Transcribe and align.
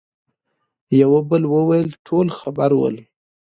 يوه 1.01 1.21
بل 1.29 1.43
وويل: 1.53 1.89
ټول 2.07 2.27
خبر 2.39 2.69
ول. 2.81 2.95